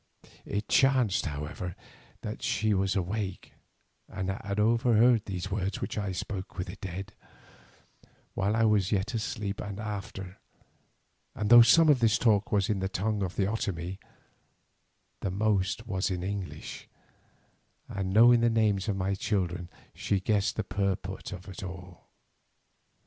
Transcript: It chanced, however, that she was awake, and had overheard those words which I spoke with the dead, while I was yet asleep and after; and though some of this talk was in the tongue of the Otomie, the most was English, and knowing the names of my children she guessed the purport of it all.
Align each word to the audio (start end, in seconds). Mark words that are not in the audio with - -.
It 0.47 0.67
chanced, 0.67 1.27
however, 1.27 1.75
that 2.21 2.41
she 2.41 2.73
was 2.73 2.95
awake, 2.95 3.53
and 4.09 4.31
had 4.31 4.59
overheard 4.59 5.25
those 5.25 5.51
words 5.51 5.79
which 5.79 5.95
I 5.95 6.11
spoke 6.11 6.57
with 6.57 6.69
the 6.69 6.75
dead, 6.77 7.13
while 8.33 8.55
I 8.55 8.63
was 8.63 8.91
yet 8.91 9.13
asleep 9.13 9.59
and 9.61 9.79
after; 9.79 10.39
and 11.35 11.51
though 11.51 11.61
some 11.61 11.87
of 11.87 11.99
this 11.99 12.17
talk 12.17 12.51
was 12.51 12.67
in 12.67 12.79
the 12.79 12.89
tongue 12.89 13.21
of 13.21 13.35
the 13.35 13.45
Otomie, 13.45 13.99
the 15.19 15.29
most 15.29 15.85
was 15.85 16.09
English, 16.09 16.87
and 17.87 18.09
knowing 18.11 18.39
the 18.39 18.49
names 18.49 18.87
of 18.87 18.95
my 18.95 19.13
children 19.13 19.69
she 19.93 20.19
guessed 20.19 20.55
the 20.55 20.63
purport 20.63 21.31
of 21.31 21.47
it 21.47 21.61
all. 21.61 22.07